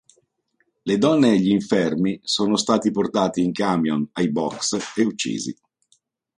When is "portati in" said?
2.89-3.51